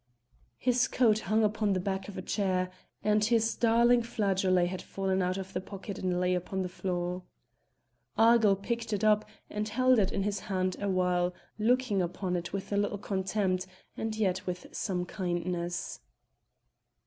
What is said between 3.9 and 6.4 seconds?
flageolet had fallen out of the pocket and lay